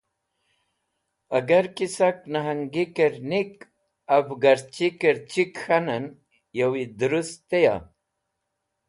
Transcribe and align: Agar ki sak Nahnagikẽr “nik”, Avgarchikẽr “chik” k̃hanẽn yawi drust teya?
Agar 1.37 1.65
ki 1.75 1.85
sak 1.97 2.17
Nahnagikẽr 2.31 3.13
“nik”, 3.29 3.53
Avgarchikẽr 4.15 5.17
“chik” 5.31 5.51
k̃hanẽn 5.63 6.05
yawi 6.57 6.83
drust 6.99 7.39
teya? 7.49 7.75